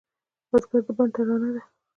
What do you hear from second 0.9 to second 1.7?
بڼ ترانه ده